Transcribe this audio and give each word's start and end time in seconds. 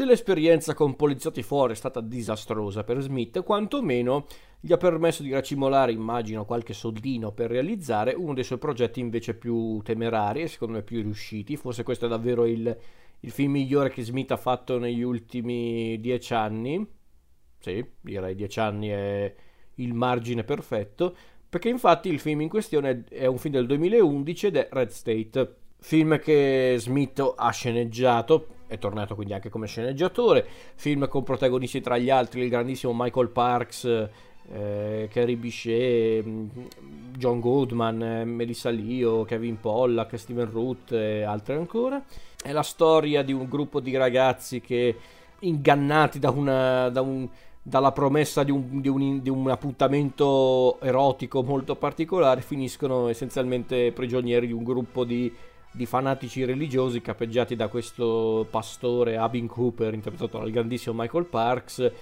Se 0.00 0.06
l'esperienza 0.06 0.72
con 0.72 0.96
poliziotti 0.96 1.42
fuori 1.42 1.74
è 1.74 1.76
stata 1.76 2.00
disastrosa 2.00 2.84
per 2.84 3.02
Smith, 3.02 3.42
quantomeno 3.42 4.24
gli 4.58 4.72
ha 4.72 4.78
permesso 4.78 5.22
di 5.22 5.30
racimolare, 5.30 5.92
immagino, 5.92 6.46
qualche 6.46 6.72
soldino 6.72 7.32
per 7.32 7.50
realizzare 7.50 8.14
uno 8.14 8.32
dei 8.32 8.42
suoi 8.42 8.56
progetti 8.56 8.98
invece 9.00 9.34
più 9.34 9.78
temerari 9.82 10.40
e 10.40 10.48
secondo 10.48 10.76
me 10.76 10.82
più 10.82 11.02
riusciti. 11.02 11.54
Forse 11.58 11.82
questo 11.82 12.06
è 12.06 12.08
davvero 12.08 12.46
il, 12.46 12.74
il 13.20 13.30
film 13.30 13.52
migliore 13.52 13.90
che 13.90 14.02
Smith 14.02 14.30
ha 14.30 14.38
fatto 14.38 14.78
negli 14.78 15.02
ultimi 15.02 16.00
dieci 16.00 16.32
anni. 16.32 16.82
Sì, 17.58 17.84
direi 18.00 18.34
dieci 18.34 18.58
anni 18.58 18.88
è 18.88 19.34
il 19.74 19.92
margine 19.92 20.44
perfetto. 20.44 21.14
Perché 21.46 21.68
infatti 21.68 22.08
il 22.08 22.20
film 22.20 22.40
in 22.40 22.48
questione 22.48 23.04
è 23.10 23.26
un 23.26 23.36
film 23.36 23.52
del 23.52 23.66
2011 23.66 24.46
ed 24.46 24.56
è 24.56 24.68
Red 24.72 24.88
State. 24.88 25.56
Film 25.78 26.18
che 26.18 26.76
Smith 26.78 27.34
ha 27.36 27.50
sceneggiato, 27.50 28.59
è 28.70 28.78
tornato 28.78 29.16
quindi 29.16 29.34
anche 29.34 29.48
come 29.48 29.66
sceneggiatore. 29.66 30.46
Film 30.76 31.08
con 31.08 31.24
protagonisti 31.24 31.80
tra 31.80 31.98
gli 31.98 32.08
altri 32.08 32.42
il 32.42 32.48
grandissimo 32.48 32.94
Michael 32.96 33.28
Parks, 33.28 33.84
eh, 34.52 35.08
Carrie 35.10 35.36
Bichet, 35.36 36.24
John 37.16 37.40
Goodman, 37.40 38.22
Melissa 38.26 38.70
Leo, 38.70 39.24
Kevin 39.24 39.58
Pollack, 39.58 40.16
Steven 40.16 40.48
Root 40.48 40.92
e 40.92 41.22
altri 41.22 41.54
ancora. 41.54 42.00
È 42.40 42.52
la 42.52 42.62
storia 42.62 43.22
di 43.22 43.32
un 43.32 43.48
gruppo 43.48 43.80
di 43.80 43.96
ragazzi 43.96 44.60
che 44.60 44.96
ingannati 45.40 46.20
da, 46.20 46.30
una, 46.30 46.88
da 46.90 47.00
un, 47.00 47.28
dalla 47.60 47.90
promessa 47.90 48.44
di 48.44 48.52
un, 48.52 48.80
di, 48.80 48.88
un, 48.88 49.20
di 49.20 49.30
un, 49.30 49.50
appuntamento 49.50 50.78
erotico 50.80 51.42
molto 51.42 51.74
particolare 51.74 52.40
finiscono 52.40 53.08
essenzialmente 53.08 53.90
prigionieri 53.92 54.46
di 54.46 54.52
un 54.52 54.62
gruppo 54.62 55.04
di, 55.04 55.32
di 55.72 55.86
fanatici 55.86 56.44
religiosi 56.44 57.00
capeggiati 57.00 57.54
da 57.54 57.68
questo 57.68 58.46
pastore 58.50 59.16
Abin 59.16 59.46
Cooper 59.46 59.94
interpretato 59.94 60.38
dal 60.38 60.50
grandissimo 60.50 61.00
Michael 61.00 61.26
Parks 61.26 61.92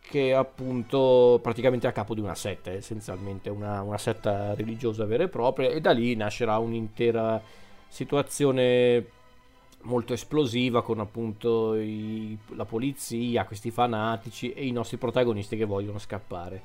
che 0.00 0.28
è 0.28 0.32
appunto 0.32 1.38
praticamente 1.42 1.86
a 1.86 1.92
capo 1.92 2.14
di 2.14 2.20
una 2.20 2.34
setta 2.34 2.70
essenzialmente 2.70 3.50
una, 3.50 3.82
una 3.82 3.98
setta 3.98 4.54
religiosa 4.54 5.04
vera 5.04 5.24
e 5.24 5.28
propria 5.28 5.68
e 5.68 5.80
da 5.80 5.90
lì 5.90 6.14
nascerà 6.16 6.56
un'intera 6.56 7.42
situazione 7.88 9.16
molto 9.82 10.12
esplosiva 10.12 10.82
con 10.82 11.00
appunto 11.00 11.74
i, 11.74 12.36
la 12.54 12.64
polizia, 12.64 13.44
questi 13.44 13.70
fanatici 13.70 14.52
e 14.52 14.66
i 14.66 14.72
nostri 14.72 14.96
protagonisti 14.96 15.56
che 15.56 15.64
vogliono 15.64 15.98
scappare. 15.98 16.62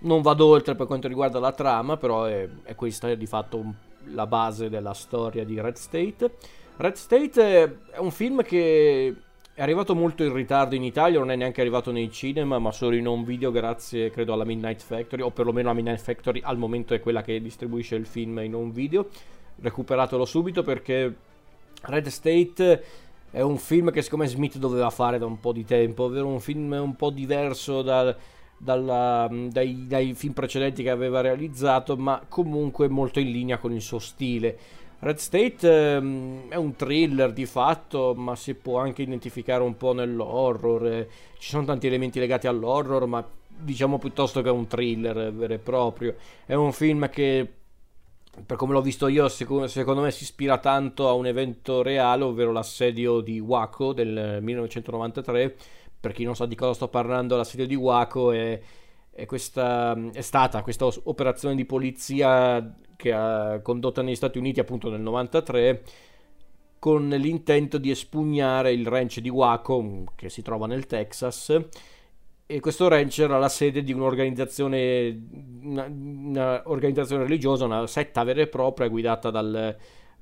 Non 0.00 0.22
vado 0.22 0.46
oltre 0.46 0.74
per 0.74 0.86
quanto 0.86 1.08
riguarda 1.08 1.38
la 1.38 1.52
trama, 1.52 1.96
però 1.96 2.24
è, 2.24 2.48
è 2.64 2.74
questa 2.74 3.14
di 3.14 3.26
fatto 3.26 3.56
un, 3.56 3.72
la 4.06 4.26
base 4.26 4.68
della 4.68 4.94
storia 4.94 5.44
di 5.44 5.60
Red 5.60 5.76
State. 5.76 6.30
Red 6.76 6.94
State 6.94 7.78
è 7.90 7.98
un 7.98 8.10
film 8.10 8.42
che 8.42 9.14
è 9.54 9.62
arrivato 9.62 9.94
molto 9.94 10.24
in 10.24 10.32
ritardo 10.32 10.74
in 10.74 10.82
Italia, 10.82 11.20
non 11.20 11.30
è 11.30 11.36
neanche 11.36 11.60
arrivato 11.60 11.92
nei 11.92 12.10
cinema, 12.10 12.58
ma 12.58 12.72
solo 12.72 12.96
in 12.96 13.06
home 13.06 13.24
video 13.24 13.52
grazie 13.52 14.10
credo 14.10 14.32
alla 14.32 14.44
Midnight 14.44 14.82
Factory, 14.82 15.22
o 15.22 15.30
perlomeno 15.30 15.68
la 15.68 15.74
Midnight 15.74 16.00
Factory 16.00 16.40
al 16.42 16.58
momento 16.58 16.92
è 16.94 17.00
quella 17.00 17.22
che 17.22 17.40
distribuisce 17.40 17.94
il 17.94 18.06
film 18.06 18.38
in 18.38 18.54
home 18.54 18.72
video. 18.72 19.08
Recuperatelo 19.60 20.24
subito 20.24 20.62
perché 20.62 21.14
Red 21.82 22.08
State 22.08 22.84
è 23.30 23.40
un 23.40 23.56
film 23.58 23.92
che 23.92 24.02
secondo 24.02 24.24
me 24.24 24.30
Smith 24.30 24.58
doveva 24.58 24.90
fare 24.90 25.18
da 25.18 25.26
un 25.26 25.38
po' 25.38 25.52
di 25.52 25.64
tempo, 25.64 26.04
ovvero 26.04 26.26
un 26.26 26.40
film 26.40 26.72
un 26.72 26.96
po' 26.96 27.10
diverso 27.10 27.82
da, 27.82 28.16
dalla, 28.64 29.28
dai, 29.30 29.86
dai, 29.86 30.14
film 30.14 30.32
precedenti 30.32 30.82
che 30.82 30.90
aveva 30.90 31.20
realizzato, 31.20 31.96
ma 31.96 32.24
comunque 32.26 32.88
molto 32.88 33.20
in 33.20 33.30
linea 33.30 33.58
con 33.58 33.72
il 33.72 33.82
suo 33.82 33.98
stile. 33.98 34.56
Red 35.00 35.18
State 35.18 35.68
um, 35.68 36.48
è 36.48 36.54
un 36.54 36.74
thriller 36.74 37.32
di 37.32 37.44
fatto, 37.44 38.14
ma 38.16 38.34
si 38.36 38.54
può 38.54 38.78
anche 38.78 39.02
identificare 39.02 39.62
un 39.62 39.76
po' 39.76 39.92
nell'horror. 39.92 41.06
Ci 41.38 41.50
sono 41.50 41.66
tanti 41.66 41.86
elementi 41.86 42.18
legati 42.18 42.46
all'horror, 42.46 43.06
ma 43.06 43.22
diciamo 43.46 43.98
piuttosto 43.98 44.40
che 44.40 44.48
un 44.48 44.66
thriller 44.66 45.30
vero 45.32 45.52
e 45.52 45.58
proprio. 45.58 46.14
È 46.46 46.54
un 46.54 46.72
film 46.72 47.10
che 47.10 47.48
per 48.46 48.56
come 48.56 48.72
l'ho 48.72 48.80
visto 48.80 49.06
io, 49.08 49.28
secondo 49.28 50.00
me 50.00 50.10
si 50.10 50.24
ispira 50.24 50.58
tanto 50.58 51.06
a 51.06 51.12
un 51.12 51.26
evento 51.26 51.82
reale, 51.82 52.24
ovvero 52.24 52.50
l'assedio 52.50 53.20
di 53.20 53.38
Waco 53.38 53.92
del 53.92 54.38
1993. 54.40 55.56
Per 56.04 56.12
chi 56.12 56.24
non 56.24 56.36
sa 56.36 56.44
di 56.44 56.54
cosa 56.54 56.74
sto 56.74 56.88
parlando, 56.88 57.34
l'assedio 57.34 57.66
di 57.66 57.74
Waco 57.74 58.30
è, 58.30 58.60
è, 59.10 59.24
questa, 59.24 59.98
è 60.12 60.20
stata 60.20 60.60
questa 60.60 60.86
operazione 61.04 61.54
di 61.54 61.64
polizia 61.64 62.76
che 62.94 63.10
ha 63.10 63.60
condotta 63.62 64.02
negli 64.02 64.14
Stati 64.14 64.36
Uniti 64.36 64.60
appunto 64.60 64.90
nel 64.90 65.00
93 65.00 65.82
con 66.78 67.08
l'intento 67.08 67.78
di 67.78 67.88
espugnare 67.88 68.74
il 68.74 68.86
ranch 68.86 69.20
di 69.20 69.30
Waco 69.30 70.04
che 70.14 70.28
si 70.28 70.42
trova 70.42 70.66
nel 70.66 70.84
Texas 70.84 71.58
e 72.44 72.60
questo 72.60 72.86
ranch 72.88 73.20
era 73.20 73.38
la 73.38 73.48
sede 73.48 73.82
di 73.82 73.94
un'organizzazione, 73.94 75.26
una, 75.62 76.62
religiosa, 76.62 77.64
una 77.64 77.86
setta 77.86 78.24
vera 78.24 78.42
e 78.42 78.48
propria 78.48 78.88
guidata 78.88 79.30
dal, 79.30 79.74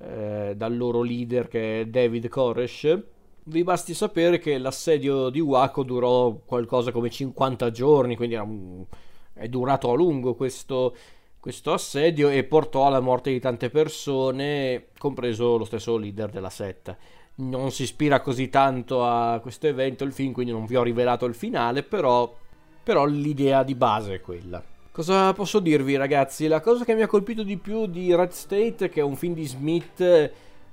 eh, 0.00 0.54
dal 0.56 0.76
loro 0.76 1.02
leader 1.02 1.46
che 1.46 1.82
è 1.82 1.86
David 1.86 2.26
Koresh. 2.26 3.16
Vi 3.48 3.64
basti 3.64 3.94
sapere 3.94 4.38
che 4.38 4.58
l'assedio 4.58 5.30
di 5.30 5.40
Waco 5.40 5.82
durò 5.82 6.34
qualcosa 6.44 6.92
come 6.92 7.08
50 7.08 7.70
giorni, 7.70 8.14
quindi 8.14 8.34
un, 8.34 8.84
è 9.32 9.48
durato 9.48 9.90
a 9.90 9.94
lungo 9.94 10.34
questo, 10.34 10.94
questo 11.40 11.72
assedio 11.72 12.28
e 12.28 12.44
portò 12.44 12.86
alla 12.86 13.00
morte 13.00 13.30
di 13.30 13.40
tante 13.40 13.70
persone, 13.70 14.88
compreso 14.98 15.56
lo 15.56 15.64
stesso 15.64 15.96
leader 15.96 16.28
della 16.28 16.50
setta 16.50 16.94
non 17.38 17.70
si 17.70 17.84
ispira 17.84 18.20
così 18.20 18.48
tanto 18.48 19.04
a 19.04 19.38
questo 19.40 19.68
evento 19.68 20.02
il 20.02 20.12
film, 20.12 20.32
quindi 20.32 20.52
non 20.52 20.66
vi 20.66 20.76
ho 20.76 20.82
rivelato 20.82 21.24
il 21.24 21.34
finale, 21.34 21.84
però, 21.84 22.36
però 22.82 23.06
l'idea 23.06 23.62
di 23.62 23.76
base 23.76 24.14
è 24.14 24.20
quella. 24.20 24.62
Cosa 24.90 25.32
posso 25.32 25.60
dirvi 25.60 25.96
ragazzi? 25.96 26.48
La 26.48 26.60
cosa 26.60 26.84
che 26.84 26.94
mi 26.94 27.02
ha 27.02 27.06
colpito 27.06 27.44
di 27.44 27.56
più 27.56 27.86
di 27.86 28.14
Red 28.14 28.32
State, 28.32 28.88
che 28.88 29.00
è 29.00 29.04
un 29.04 29.14
film 29.14 29.34
di 29.34 29.46
Smith 29.46 30.32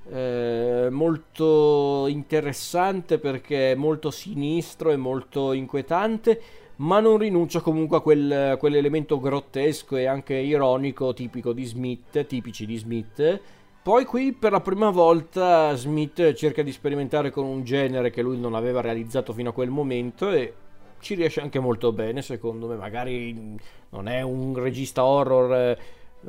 eh, 0.09 0.88
molto 0.91 2.05
interessante 2.07 3.17
perché 3.19 3.71
è 3.71 3.75
molto 3.75 4.11
sinistro 4.11 4.91
e 4.91 4.97
molto 4.97 5.53
inquietante, 5.53 6.41
ma 6.77 6.99
non 6.99 7.17
rinuncia 7.17 7.61
comunque 7.61 7.97
a 7.97 8.01
quel, 8.01 8.55
quell'elemento 8.59 9.19
grottesco 9.19 9.95
e 9.95 10.05
anche 10.05 10.35
ironico 10.35 11.13
tipico 11.13 11.53
di 11.53 11.63
Smith, 11.66 12.25
tipici 12.25 12.66
di 12.66 12.77
Smith 12.77 13.41
poi 13.85 14.03
qui 14.03 14.33
per 14.33 14.51
la 14.51 14.61
prima 14.61 14.89
volta 14.89 15.75
Smith 15.75 16.33
cerca 16.33 16.63
di 16.63 16.72
sperimentare 16.72 17.29
con 17.29 17.45
un 17.45 17.63
genere 17.63 18.09
che 18.09 18.23
lui 18.23 18.39
non 18.39 18.55
aveva 18.55 18.81
realizzato 18.81 19.31
fino 19.31 19.51
a 19.51 19.53
quel 19.53 19.69
momento 19.69 20.31
e 20.31 20.55
ci 21.01 21.13
riesce 21.13 21.39
anche 21.39 21.59
molto 21.59 21.91
bene 21.91 22.23
secondo 22.23 22.66
me. 22.66 22.77
Magari 22.77 23.55
non 23.89 24.07
è 24.07 24.23
un 24.23 24.55
regista 24.55 25.05
horror 25.05 25.77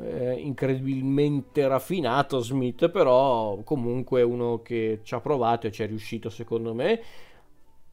eh, 0.01 0.33
incredibilmente 0.33 1.67
raffinato 1.67 2.39
Smith, 2.39 2.89
però 2.89 3.61
comunque 3.63 4.21
uno 4.21 4.61
che 4.61 4.99
ci 5.03 5.13
ha 5.13 5.19
provato 5.19 5.67
e 5.67 5.71
ci 5.71 5.83
è 5.83 5.87
riuscito 5.87 6.29
secondo 6.29 6.73
me. 6.73 7.01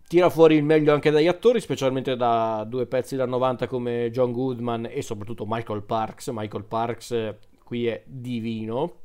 Tira 0.07 0.29
fuori 0.29 0.57
il 0.57 0.65
meglio 0.65 0.93
anche 0.93 1.11
dagli 1.11 1.27
attori, 1.27 1.61
specialmente 1.61 2.17
da 2.17 2.65
due 2.69 2.87
pezzi 2.87 3.17
da 3.17 3.27
90 3.27 3.67
come 3.67 4.11
John 4.11 4.33
Goodman 4.33 4.89
e 4.91 5.03
soprattutto 5.03 5.45
Michael 5.47 5.83
Parks. 5.83 6.29
Michael 6.33 6.65
Parks 6.65 7.37
qui 7.65 7.87
è 7.87 8.03
divino 8.07 9.03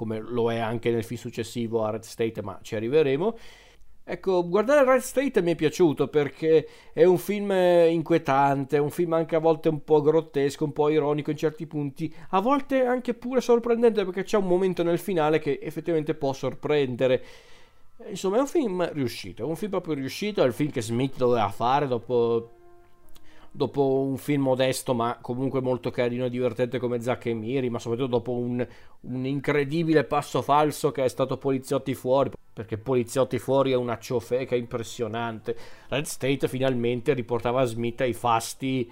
come 0.00 0.18
lo 0.18 0.50
è 0.50 0.58
anche 0.58 0.90
nel 0.90 1.04
film 1.04 1.20
successivo 1.20 1.84
a 1.84 1.90
Red 1.90 2.04
State, 2.04 2.40
ma 2.42 2.58
ci 2.62 2.74
arriveremo. 2.74 3.36
Ecco, 4.12 4.48
guardare 4.48 4.84
Red 4.84 5.02
State 5.02 5.40
mi 5.40 5.52
è 5.52 5.54
piaciuto 5.54 6.08
perché 6.08 6.66
è 6.92 7.04
un 7.04 7.16
film 7.16 7.52
inquietante, 7.52 8.76
è 8.76 8.80
un 8.80 8.90
film 8.90 9.12
anche 9.12 9.36
a 9.36 9.38
volte 9.38 9.68
un 9.68 9.84
po' 9.84 10.00
grottesco, 10.02 10.64
un 10.64 10.72
po' 10.72 10.88
ironico 10.88 11.30
in 11.30 11.36
certi 11.36 11.64
punti, 11.68 12.12
a 12.30 12.40
volte 12.40 12.84
anche 12.84 13.14
pure 13.14 13.40
sorprendente 13.40 14.04
perché 14.04 14.24
c'è 14.24 14.36
un 14.36 14.48
momento 14.48 14.82
nel 14.82 14.98
finale 14.98 15.38
che 15.38 15.60
effettivamente 15.62 16.14
può 16.14 16.32
sorprendere. 16.32 17.22
Insomma, 18.08 18.38
è 18.38 18.40
un 18.40 18.48
film 18.48 18.92
riuscito, 18.92 19.44
è 19.44 19.46
un 19.46 19.54
film 19.54 19.70
proprio 19.70 19.94
riuscito, 19.94 20.42
è 20.42 20.46
il 20.46 20.54
film 20.54 20.72
che 20.72 20.82
Smith 20.82 21.16
doveva 21.16 21.48
fare 21.50 21.86
dopo 21.86 22.50
dopo 23.52 24.02
un 24.02 24.16
film 24.16 24.42
modesto 24.42 24.94
ma 24.94 25.18
comunque 25.20 25.60
molto 25.60 25.90
carino 25.90 26.24
e 26.24 26.30
divertente 26.30 26.78
come 26.78 27.00
Zack 27.00 27.26
e 27.26 27.34
Miri, 27.34 27.68
ma 27.70 27.78
soprattutto 27.78 28.10
dopo 28.10 28.32
un, 28.32 28.66
un, 29.00 29.26
incredibile 29.26 30.04
passo 30.04 30.42
falso 30.42 30.92
che 30.92 31.04
è 31.04 31.08
stato 31.08 31.36
Poliziotti 31.36 31.94
fuori, 31.94 32.30
perché 32.52 32.78
Poliziotti 32.78 33.38
fuori 33.38 33.72
è 33.72 33.76
una 33.76 33.98
ciofeca 33.98 34.54
impressionante. 34.54 35.56
Red 35.88 36.04
State 36.04 36.48
finalmente 36.48 37.12
riportava 37.12 37.64
Smith 37.64 38.00
ai 38.02 38.12
fasti 38.12 38.90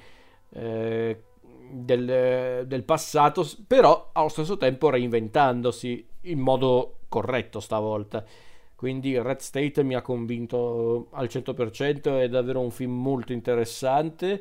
eh, 0.51 1.23
del, 1.71 2.65
del 2.67 2.83
passato, 2.83 3.49
però 3.67 4.11
allo 4.13 4.29
stesso 4.29 4.57
tempo 4.57 4.91
reinventandosi 4.91 6.07
in 6.23 6.41
modo 6.41 6.99
corretto 7.09 7.61
stavolta. 7.61 8.25
Quindi 8.79 9.21
Red 9.21 9.39
State 9.41 9.83
mi 9.83 9.97
ha 9.97 10.03
convinto 10.03 11.09
al 11.11 11.27
100%, 11.27 12.21
è 12.21 12.29
davvero 12.29 12.61
un 12.61 12.71
film 12.71 12.93
molto 12.93 13.33
interessante. 13.33 14.41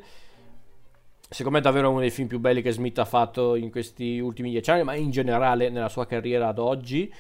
Secondo 1.28 1.58
me 1.58 1.58
è 1.58 1.62
davvero 1.64 1.90
uno 1.90 2.02
dei 2.02 2.12
film 2.12 2.28
più 2.28 2.38
belli 2.38 2.62
che 2.62 2.72
Smith 2.72 3.00
ha 3.00 3.06
fatto 3.06 3.56
in 3.56 3.72
questi 3.72 4.20
ultimi 4.20 4.52
dieci 4.52 4.70
anni, 4.70 4.84
ma 4.84 4.94
in 4.94 5.10
generale 5.10 5.70
nella 5.72 5.90
sua 5.90 6.06
carriera 6.06 6.50
ad 6.50 6.60
oggi, 6.60 7.12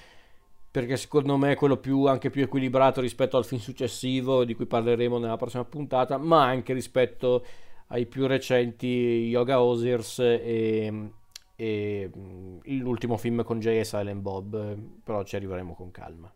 perché 0.69 0.95
secondo 0.95 1.37
me 1.37 1.53
è 1.53 1.55
quello 1.55 1.77
più, 1.77 2.05
anche 2.05 2.29
più 2.29 2.43
equilibrato 2.43 3.01
rispetto 3.01 3.35
al 3.35 3.45
film 3.45 3.61
successivo 3.61 4.45
di 4.45 4.53
cui 4.53 4.67
parleremo 4.67 5.17
nella 5.17 5.37
prossima 5.37 5.65
puntata, 5.65 6.17
ma 6.17 6.45
anche 6.45 6.71
rispetto 6.73 7.43
ai 7.87 8.05
più 8.05 8.27
recenti 8.27 9.25
Yoga 9.27 9.59
Osirs 9.59 10.19
e, 10.19 11.11
e 11.55 12.11
l'ultimo 12.63 13.17
film 13.17 13.43
con 13.43 13.59
Jay 13.59 13.79
e 13.79 14.15
Bob, 14.17 14.77
però 15.03 15.23
ci 15.23 15.35
arriveremo 15.35 15.73
con 15.73 15.89
calma. 15.89 16.31